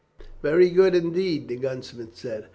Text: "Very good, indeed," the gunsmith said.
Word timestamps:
"Very 0.41 0.71
good, 0.71 0.95
indeed," 0.95 1.47
the 1.47 1.57
gunsmith 1.57 2.17
said. 2.17 2.47